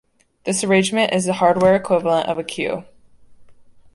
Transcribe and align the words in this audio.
This 0.45 0.63
arrangement 0.63 1.13
is 1.13 1.25
the 1.25 1.33
hardware 1.33 1.75
equivalent 1.75 2.27
of 2.27 2.39
a 2.39 2.43
queue. 2.43 2.85